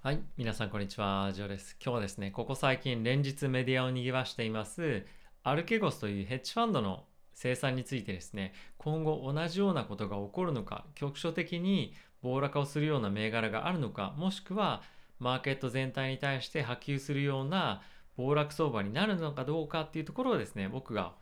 [0.00, 1.76] はい、皆さんこんにちは、ジョーです。
[1.84, 5.04] 今日はですね、ここ最近連日メディアを賑わしています、
[5.42, 7.02] アルケゴスというヘッジファンドの
[7.34, 14.82] 生産についてですね、今後同じようなことが起こるのか、局所的に暴落をするような銘柄があるのか、もしくは
[15.18, 17.82] マーケット全体に対して波及するような
[18.16, 21.14] 暴落相場になるのかどうかっていうところをですね、僕が、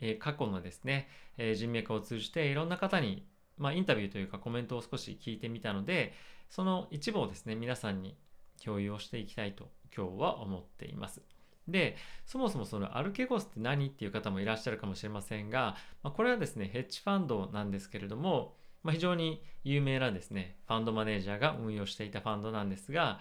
[0.00, 3.26] え過去のですね、え人脈を通じていろんな方に、
[3.60, 6.14] まあ、インタビューというかコメントを少し聞いてみたので、
[6.48, 8.16] その一部をですね、皆さんに
[8.64, 11.22] 共有をしていきたいと今日は思っています。
[11.68, 11.96] で、
[12.26, 23.20] そもそもそのアルケゴスって何っていう方もいらっしゃるかもしれませんが、まあ、これはですね、ヘッジファンドなんですけれども、まあ、非常に有名なですね、ファンドマネージャーが運用していたファンドなんですが、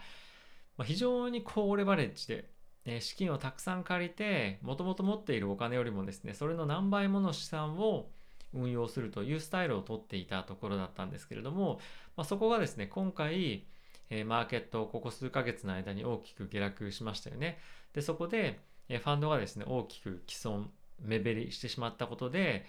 [0.77, 2.49] まあ、非常に高レバレッジで、
[2.85, 8.09] え資金をたくさん借りて、もともと持っているお金よりもですね、それの何倍もの資産を
[8.53, 11.79] 運用するというスタイルをとっていたところだったんですけれども、
[12.17, 13.65] まあ、そこがですね、今回、
[14.09, 17.59] えマーケットをここ数ヶ月の間に大きく下落しましたよね。
[17.93, 20.65] で、そこで、えファンドがですね、大きく既存、
[20.99, 22.65] 目減りしてしまったことで、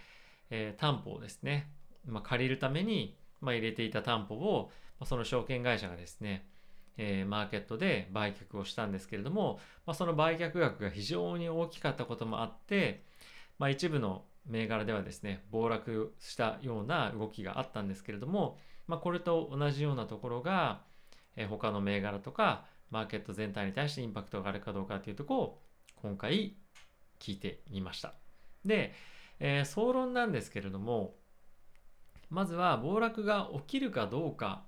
[0.50, 1.70] えー担保をですね、
[2.06, 6.46] まあ、借りるために、まあ、入れていた担保を、ま、その証券会社がですね、
[6.98, 13.02] えーマーケットで売却をしたんですけれども、まあ、その売却額が非常に大きかったこともあって、
[13.58, 20.82] まあ、一部の銘柄ではですね暴落したような動きがあったんですけれども、まあ、これと同じようなところが、
[21.36, 25.62] えー他の銘柄とかマーケット全体に対してインパクトがあるかどうかというとこを
[26.02, 26.56] 今回
[27.20, 28.14] 聞いてみました。
[28.64, 28.92] で、
[29.38, 31.14] えー総論なんですけれども
[32.30, 34.64] まずは暴落が起きるかどうか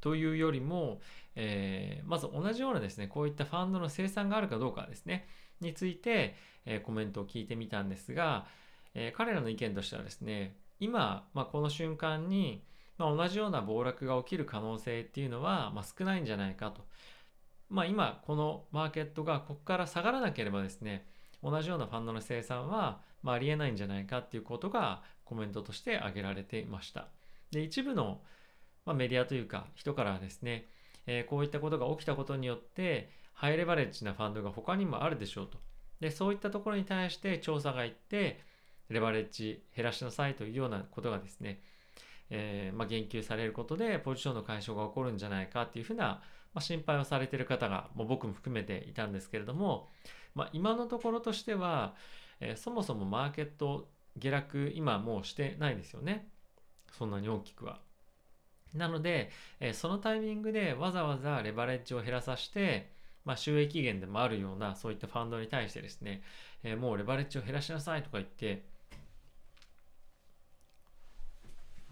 [0.00, 1.00] というよりも、
[1.36, 5.26] えーまず同じようなですねこういったファンドの生産があるかどうかですね
[5.60, 6.34] について、
[6.66, 8.46] えーコメントを聞いてみたんですが、
[8.94, 12.64] えー彼らの意見としてはですね今、まあ、この瞬間に、
[12.96, 16.86] まあ、同じような暴落が起きる可能性っていうのは、まあ、少ないんじゃないかと。
[17.68, 21.06] まあ、今このマーケットがここから下がらなければですね
[21.42, 27.06] 同じようなファンドの生産は、まあ、ありえないんじゃないかっていうことがコメントとして挙げられていました。
[27.52, 28.22] で一部の、
[28.86, 30.66] まあ、メディアというか人からですね、
[31.06, 35.58] えーこういったことが起きたことによってハイレバレッジなファンドが他にもあるでしょうと。
[36.00, 38.40] でそういったところに対して調査がいって
[38.88, 41.62] レバレッジ減らしなさいというようなことがですね、
[42.30, 46.22] えーまあ、言及されることでポジションの解消が起こるんじゃないかっていうふうな、ま
[46.56, 49.88] あ、心配をされている方がもう僕も含めていたんですけれども、
[50.34, 51.94] まあ、今のところとしては、
[52.40, 56.28] えーそもそもマーケット下落今もうしてないですよね
[56.90, 57.80] そんなに大きくは。
[58.74, 62.90] なので、えーそのタイミングでわざわざレバレッジを減らさせて、
[63.24, 66.22] まあ、収益源でもあるようなそういったファンドに対してですね、
[66.62, 68.64] えーもうレバレッジを減らしなさいとか言って、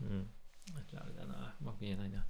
[0.02, 0.28] うん、
[0.76, 2.24] あれだな、うまく言えないな。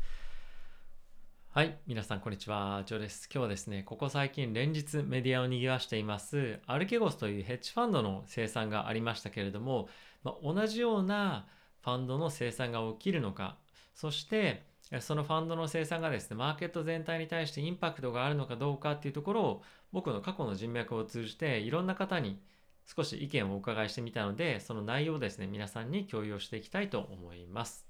[1.50, 3.28] はい、皆さんこんにちは、ジョーです。
[3.32, 9.88] 今日はですね、ここ最近連日メディアを賑わしています、アルケゴスというヘッジファンドの生産がありましたけれども、
[10.22, 11.46] まあ、同じような
[11.82, 13.56] ファンドの生産が起きるのか、
[13.98, 14.62] そして
[15.00, 22.40] そのファンドの生産がですね、マーケット全体に対してインパクトがあるのかどうかっていうところを、僕の過去の人脈を通じていろんな方に
[22.86, 27.88] 少し意見をお伺いしてみたので、その内容をですね、皆さんに共有をしていきたいと思います。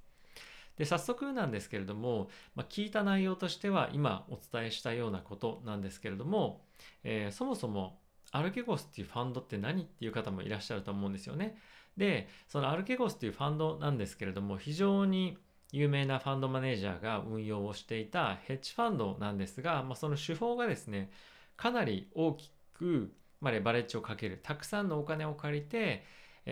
[0.79, 6.65] で、早速なんですけれども、まあ、聞いた内容としては今お伝えしたようなことなんですけれども、
[7.05, 8.01] えーそもそも
[8.33, 11.59] アルケゴスっていうファンドって何っていう方もいらっしゃると思うんですよね。
[11.99, 15.37] で、そのアルケゴスっていうファンドなんですけれども、非常に
[15.73, 21.11] 有名なファンドマネージャーが運用をしていたヘッジファンドなんですが、まあ、その手法がですね、
[21.56, 24.41] かなり大きく、まあ、レバレッジをかける。
[24.43, 26.05] たくさんのお金を借りて、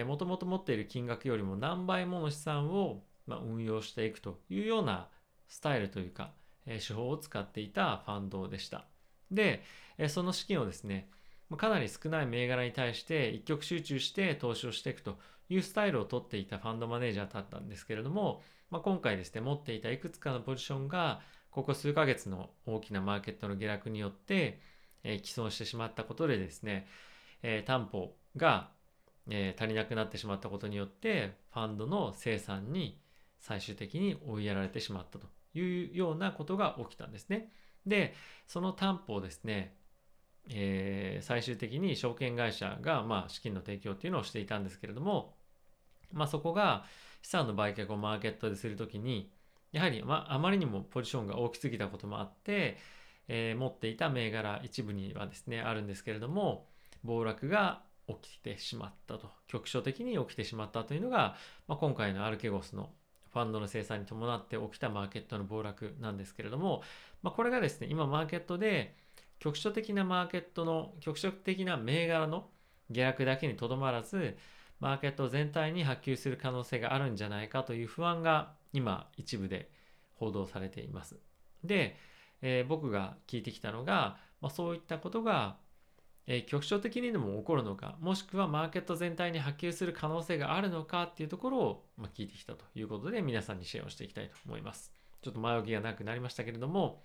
[0.05, 5.09] もともと持っている金額よりも何倍もの資産を、まあ、運用していくというような
[5.49, 6.33] スタイルというか、
[6.67, 8.85] え手法を使っていたファンドでした。
[9.31, 9.63] で、
[9.99, 11.09] えその資金をですね、
[11.49, 15.19] まあかなり少ない銘柄に対して一極集中して投資をしていくと
[15.49, 21.21] いうスタイルをとっていたファンドマネージャーだったんですけれども、まあ、今回ですね、持っていたいくつかのポジションが、
[21.51, 24.61] ここ数ヶ月の大きなマーケットの下落によって、
[25.05, 26.87] えー既存してしまったことでですね、
[27.43, 28.71] えー担保が、
[29.31, 33.01] えー足りなくなってしまったことによって、ファンドの生産に
[33.39, 37.53] 最終的に追いやられてしまったというようなことが起きたんですね。
[37.87, 38.15] で、
[38.49, 39.77] その担保をですね、
[40.51, 45.35] えー最終的に証券会社が、まあ、資金の提供っていうのをしていたんですけれども、
[46.13, 46.85] まあ、そこが
[47.23, 49.31] 資産の売却をマーケットでするときに、
[49.73, 52.79] やはり、まあ、まりにもポジションが大きすぎたこともあって、
[53.29, 56.67] えー持っていた銘柄一部にはですね、あるんですけれども、
[57.03, 61.37] 暴落が起きてしまったと、局所的に起きてしまったというのが、
[61.67, 62.91] まあ、今回のアルケゴスの
[63.33, 66.83] フファンドの生産に伴って起きたマーケットの暴落なんですけれども、
[67.23, 68.97] まあ、これがですね今マーケットで
[69.41, 72.47] 局所的なマーケットの局所的な銘柄の
[72.89, 74.39] 下落だけにとどまらず
[74.81, 79.71] マーケット全体に波及する可能性があるんじゃないかという不安が今一部で
[80.15, 81.17] 報道されています。
[81.65, 81.97] で、
[82.43, 85.57] えー、僕が聞いてきたのが、まあ、そういったことが、
[86.27, 94.93] えー、局所的にでも起こるのかもしくはマーケット全体に波及する可能性があるのかっていうところを、まあ、聞いてきたということで皆さんにシェアをしていきたいと思います。
[95.23, 97.03] ちょっと前置きがなくなりましたけれども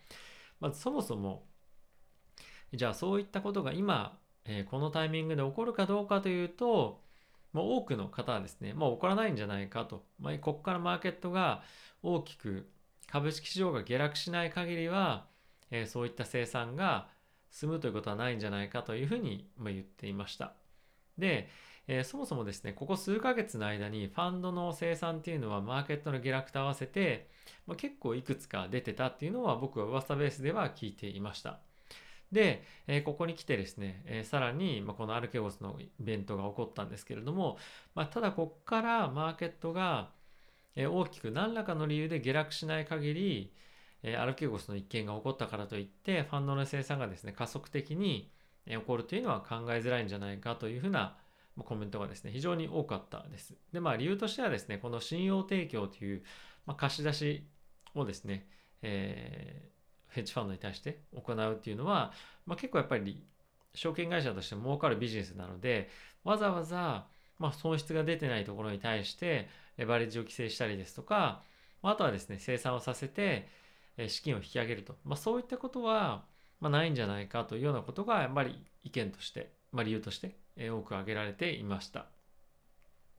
[0.59, 1.43] まずそもそも
[2.73, 7.01] じゃあそういったことが今、えー、このタイミングで起こるかどうかというと、
[7.53, 11.63] まあ、多くの方はですね、まあ、起こらないんじゃないかと、まあ、ここからマーケットが
[12.03, 12.69] 大きく
[13.07, 15.27] 株式市場が下落しない限りは、
[15.69, 17.09] えー、そういった生産が
[17.49, 20.53] 済むということはないんじゃないかというふうに、ま言っていました。
[21.17, 21.49] で、
[21.87, 27.29] えー、そもそもですね、ここ数ヶ月の間にファンドの生産っていうのはマーケットの下落と合わせて、
[27.67, 31.59] まあ、結構いくつか出てたっていうのは僕は噂ベースでは聞いていました。
[32.31, 37.57] で、えー、ここに来てですね、えー、さらに、まあ、このアルケゴスのイベントが起こったんですけれども、
[37.95, 40.11] まあ、ただここからマーケットが、
[40.75, 43.53] えー、大きく何らかの理由で下落しない限り、
[44.03, 48.31] えアルケゴスの一件が起こったからといってファンドの生産がですね加速的に
[48.65, 51.17] 起こるというのは考えづらいんじゃないかというふうな
[51.57, 53.53] コメントがですね非常に多かったです。
[53.71, 56.23] でまあ理由としてはですねこの信用提供という、
[56.65, 57.47] まあ、貸し出し
[57.93, 58.47] をですね、
[58.81, 59.70] え
[60.11, 62.11] ヘッジファンドに対して行うっていうのは、
[62.45, 63.23] まあ、結構やっぱり
[63.73, 65.89] 証券会社として儲かるビジネスなので
[66.23, 67.07] わざわざ
[67.39, 69.47] まあ損失が出てないところに対して
[69.77, 71.41] レバレッジを規制したりですとか
[71.81, 73.47] まあとはですね生産をさせて
[74.07, 76.23] 資金を引き上げると、まあ、そういったことは
[76.59, 82.05] まないんじゃないかというようなことがやっぱり意見として、まあ、理由として多く挙げられていました。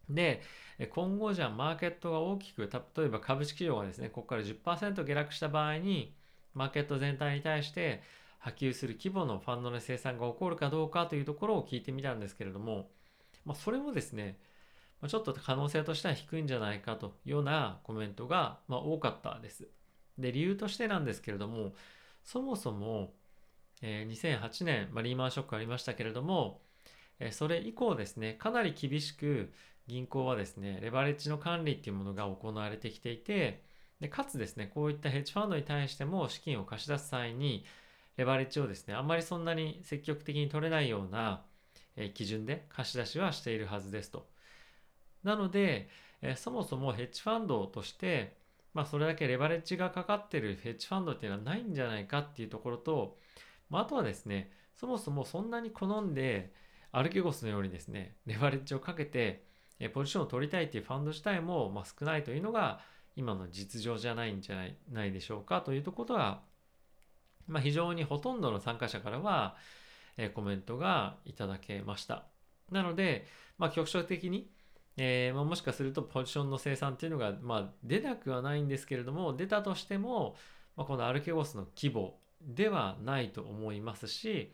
[0.08, 0.42] で、
[0.90, 6.14] 今後じゃあマーケットが大きく、例えば株式市場がですね、ここから10%下落した場合に、
[6.54, 8.02] マーケット全体に対して
[8.38, 12.90] 波及する規模のファンドの生産が起こるかどうかというところを聞いてみたんですけれども、
[13.44, 14.38] まあ、それもですね、
[15.06, 19.68] ちょっと可能性としては低いんじゃないかというようなコメントがま多かったです。
[20.18, 21.72] で、理由としてなんですけれども、
[22.24, 23.14] そもそも、
[23.80, 26.60] え2008年、ま、リーマンショックありましたけれども、
[27.18, 29.52] えそれ以降ですね、かなり厳しく
[29.86, 33.62] 銀行はですね、レバレッジの管理っていうものが行われてきていて、
[34.02, 37.64] でかつですね、こういったヘッジファンドに対しても資金を貸し出す際に、
[38.16, 41.44] レバレッジをですね、あんまりそんなに積極的に取れないような、
[42.12, 44.28] 基準で貸し出しはしているはずですと。
[45.22, 45.88] なので、
[46.34, 48.36] そもそもヘッジファンドとして、
[48.74, 53.16] まあ、それだけレバレッジがかかってるヘッジファンドっていうのはないんじゃないかっていうところと、
[53.70, 56.52] まあ、あとはですね、そもそもそんなに好んで、
[56.90, 59.44] アルケゴスのようにですね、レバレッジをかけて、
[59.94, 62.80] ポジションを取りたいっていうファンド自体も、ま少ないというのが、
[63.16, 66.42] 今の実情じゃないんじゃないないでしょうかというところは、
[67.46, 69.56] まあ、非常にほとんどの参加者からは、
[70.16, 72.24] えー、コメントがいただけました。
[72.70, 73.26] なので、
[73.58, 74.50] まあ、局所的に、
[74.96, 80.36] えーまあ、もしかするとポジションの生産っていうのが、まあ、出なくはないんですけれども出たとしても、
[80.76, 84.52] まあ、このアルケゴスの規模ではないと思いますし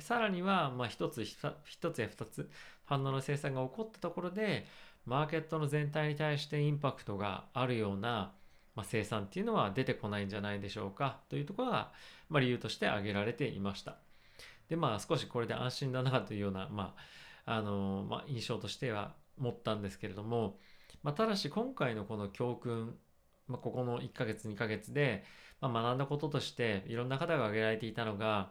[0.00, 2.50] さらには、まあ、1つ1つや2つ
[2.86, 4.66] ファンドの生産が起こったところで
[5.08, 8.32] マーケットの全体に対してインパクトがあるような、
[8.76, 11.92] まあ、生産っていうのは出てこないんじゃないでしょうかというところが、
[12.28, 13.96] まあ、理由として挙げられていました。
[14.68, 16.94] でまあ少しこれで安心だなというような、ま
[17.46, 20.58] ああのまあ、印象としては持ったんですけれども、
[21.02, 22.94] まあ、ただし今回のこの教訓、
[23.46, 25.24] まあ、ここの1ヶ月2ヶ月で、
[25.62, 28.50] まあ、学んだこととしていろんな方が挙げられていたのが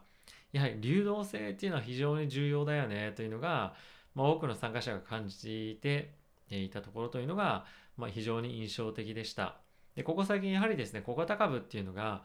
[0.53, 3.75] やはり流動性っていうのは非常に重要だよねというのが、
[4.15, 6.16] まあ、多くの参加者が感じて
[6.49, 7.65] いたところというのが、
[7.97, 9.57] まあ、非常に印象的でした。
[9.95, 12.23] でここ最近やはりですね小型株っていうのが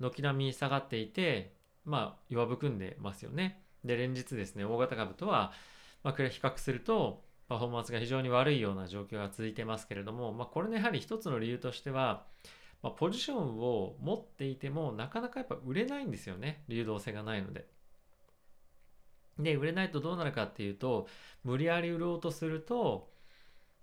[0.00, 3.62] 軒並み下がっていて、まあ、弱含んでますよね。
[3.84, 5.52] で連日ですね大型株とは、
[6.02, 12.24] まあ、比較するとパフォーマンスが非常に悪いような状況が続いてますけれども、まあ、これのやはり一つの理由としては、
[12.82, 17.66] まあ、ポジションを持っていてもなかなかやっぱ売れないんですよね流動性がないので。
[19.38, 21.06] で売れないとどうなるかっていうと
[21.42, 23.11] 無理やり売ろうとすると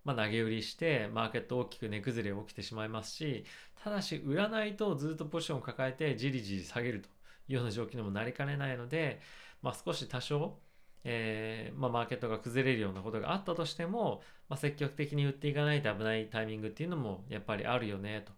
[0.03, 3.45] まあ、投げ売りしてマーケット大きく値崩れ起きてしまいますし
[3.83, 7.09] ただし売らないとずっとポジションを抱えてじりじり下げると
[7.47, 9.21] いうような状況にもなりかねないので、
[9.61, 10.59] まあ、少し多少、
[11.03, 18.33] えーまあ、マーケットが崩れるようなことがあったとしても、ま、積極的に売っていかないと危ないタイミングっていうのもやっぱりあるよねと。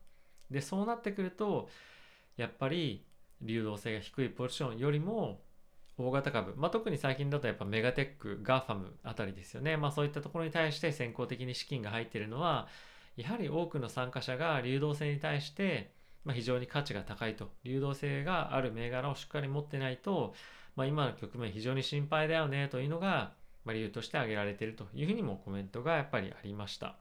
[0.49, 1.69] でそうなってくると
[2.37, 3.05] やっぱり
[3.41, 5.41] 流動性が低いポジションよりも
[6.07, 9.77] 大型株、まあ、特に最近だとやっぱメガテック、 GAFAM あたりですよね。
[9.77, 12.67] まあそういったところに対して先行的に資金が入っているのは、
[13.17, 15.93] やはり多くの参加者が流動性に対して、
[16.23, 20.33] まあ、非常に価値が高いと流動性がある銘柄をしっかり持ってないと、
[20.75, 23.33] まあ、今の局面非常に心配だよねというのが、
[23.65, 26.95] まあ、理由として挙げられているというふうにもコメントがやっぱりありました。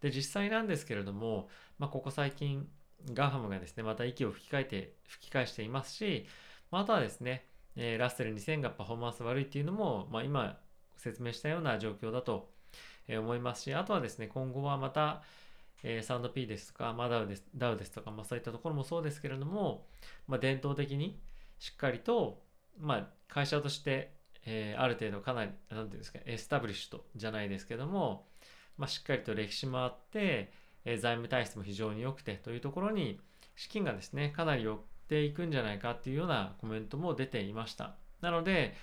[0.00, 1.48] で実際なんですけれども、
[1.78, 2.68] まあ、ここ最近
[3.12, 6.26] GAFAM がですねまた息を吹き返えて吹き返していますし、
[6.70, 10.58] まあ、あとはですね、えー、ラッセル2000がパフォーマンス悪いっていうのも、まあ、今
[10.96, 12.50] 説明したような状況だと
[13.08, 15.22] 思いますしあとはですね今後はまた、
[15.82, 19.86] えー、サンド P ですとか、まあ、ダウですダウですとか、まあ、そういったところもそうですけれども、
[20.28, 21.18] まあ、伝統的に
[21.58, 22.42] しっかりと、
[22.78, 24.12] まあ、会社として、
[24.46, 28.26] えー、ある程度かなり何て言うんですかエスタブリッシュとじゃないですけども、
[28.78, 30.52] まあ、しっかりと歴史もあって、
[30.84, 33.20] えー、財務体質も非常に良くてというところに
[33.56, 34.80] 資金がですねかなり寄
[35.12, 37.94] っていくんじゃないかっていうようなコメントも出ていました。
[38.22, 38.74] なので、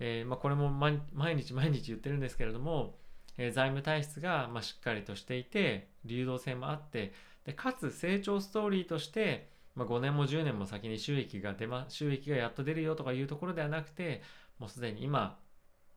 [0.00, 1.00] えー、まあ、これも毎
[1.36, 2.96] 日毎日言ってるんですけれども、
[3.36, 7.12] え財務体質がましっかりとしていて流動性もあって
[7.44, 14.22] でかつ成長ストーリーとして、まあ、5年も10年も先に収益が出ま収益がやっと出るよとかいうところではなくて
[14.58, 15.38] もうすでに今、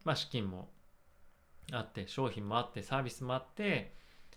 [0.03, 0.69] まあ、資金も
[1.71, 3.95] あって商品もあってサービスもあって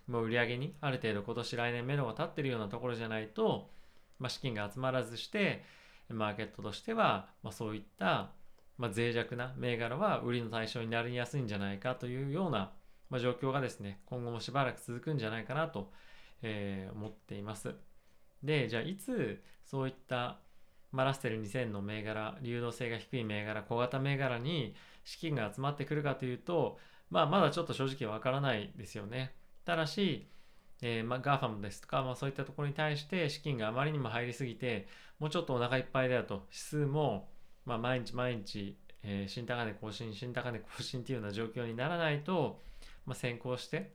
[0.08, 3.70] もう売り上げにある程度今年来年目処が立ってるようなところじゃないと、
[4.18, 5.64] まあ、資金が集まらずして
[6.08, 8.30] マーケットとしては、まあ、そういった、
[8.78, 12.72] まあ、脆弱な銘柄は売りの対象になりやすいんじゃないかというような
[13.14, 15.92] まあ、状況がですね、今後もしばらく続くんじゃないかなと、
[16.42, 17.74] えー、思っています。
[18.42, 20.40] で、じゃあいつそういった
[20.90, 26.78] まラッセル2000の銘柄、流動性が低い銘柄、小型銘柄に資金が集まってくるかというと、
[27.10, 29.34] まあ、まだちょっと正直わからないですよね。
[29.64, 30.26] ただし、
[30.86, 34.86] えー、まあ、 GAFAM ですとか、まあ、そういったところに対して資金があまりにも入りすぎて、
[35.18, 37.30] もうちょっとお腹いっぱいだよと、指数も、
[37.64, 42.60] まあ、毎日毎日、えー、新高値更新、新高値更新っていうような状況にならないと、
[43.06, 43.94] まあ、先行して、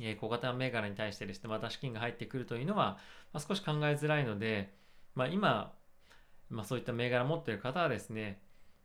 [0.00, 2.96] えー、小型銘柄に対してですね、また資金が入ってくるというのは、
[3.34, 4.72] まあ、少し考えづらいので、
[5.14, 5.74] まあ、今、
[6.48, 8.40] まあ、そういった銘柄持ってる方はですね、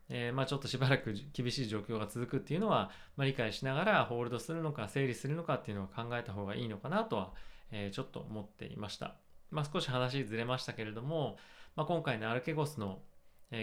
[0.09, 7.33] えー、まあちょっとしばらく厳しい状況が続くっていうのは、まあ、理解しながらホールドするのか整理するのかっていうのを考えた方がいいのかなとは、
[7.71, 9.15] えー、ちょっと思っていました。
[9.51, 11.37] まあ、少し話ずれましたけれども、
[11.75, 12.99] ま、今回のアルケゴスの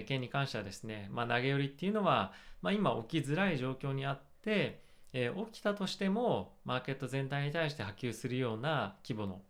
[0.06, 2.32] 件に関してはですね、ま、投げ売りっていうのは、
[2.62, 4.82] ま、今起きづらい状況にあって、
[5.12, 9.42] えー、起きたとしてもマーケット全体に対して波及するような規模の、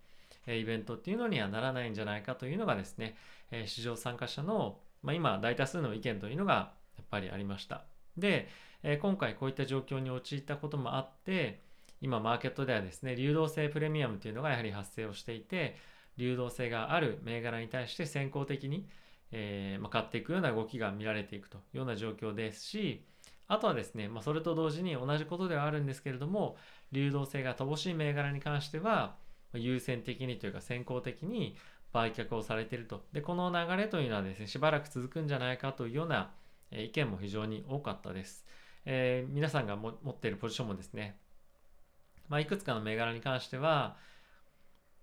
[0.47, 3.17] え、イベントっていうのにはならないんじゃないかというのがですね、
[3.51, 6.73] え、市場参加者の、ま、今大多数の意見というのが
[7.15, 7.85] ぱりありました。
[8.17, 8.49] で、
[8.83, 11.61] え今回こういった状況に陥ったこともあって
[12.01, 15.77] 今マーケットではですね流動性プレミアムというのがやはり発生をしていて
[16.19, 18.87] 流動性がある銘柄に対して先行的に、
[19.33, 23.05] えま買っていくような動きが見られていくというような状況ですし
[23.47, 26.57] あとはですね、まあ、それと同時に同じことではあるんですけれども、
[26.93, 29.17] 流動性が乏しい銘柄に関しては、
[29.53, 31.57] 優先的にというか先行的に
[31.93, 33.05] 売却をされていると。
[33.13, 36.33] で、この流れというのはですね、しばらく続くんじゃないかというような
[36.83, 38.45] 意見も非常に多かったです。
[38.87, 41.19] えー、皆さんが持っているポジションもですね、
[42.29, 43.97] まあ、いくつかの銘柄に関しては、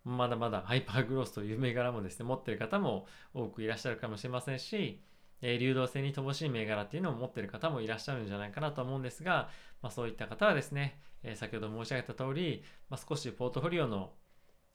[0.04, 5.02] まだまだハイパーグロースという銘柄もですね、持っている方も多くいらっしゃるかもしれませんし、
[5.42, 9.50] え流動性に乏しい銘柄っていうのを持っている方もいらっしゃるんじゃないかなと思うんですが、
[9.82, 14.14] まあ、そういった方はですね、え先ほど申し上げた通り、まあ、少しポートフォリオの、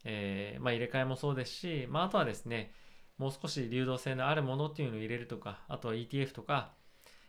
[0.05, 2.73] えー、まあ、入れ替えもそうですし、まあ、あとはですね、
[3.19, 6.73] もう少し流動性のあるものっていうのを入れるとか、あとは ETF とか、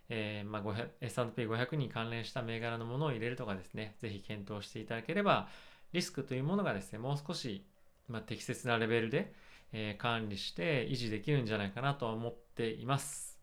[0.10, 5.48] えー、まあ、S&P500 に関連した銘柄のものを入れるとかですね、ぜひ検討していただければ、
[5.94, 7.66] リスクというものがですね、もう少し、
[8.08, 9.34] ま適切なレベルで、
[9.74, 13.38] えー、管理して維持できるんじゃないかなと思っています。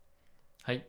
[0.63, 0.87] はい。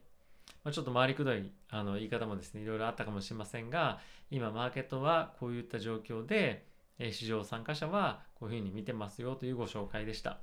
[0.63, 3.99] まあ、ちょっと回りくどいあの言い方もですね、いろいろあったかもしれませんが、
[4.31, 6.65] 今マーケットはこういった状況で、
[7.11, 10.39] 市場参加者はこういうふうに見てますよというご紹介でした。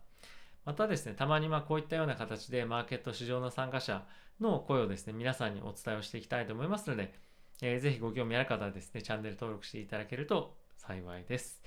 [0.65, 4.05] またですね、たまにまこういったような形でマーケット市場の参加者
[4.41, 7.15] の声をですね、皆さんにお伝えをしていきたいと思いますので、
[7.63, 11.63] えー、ぜひご興味ある方はですね、チャンネル登録していただけると幸いです。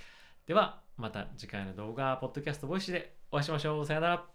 [0.46, 3.86] では、また次回の動画、ポッドキャスト、 Voicy でお会いしましょう。
[3.86, 4.35] さよなら。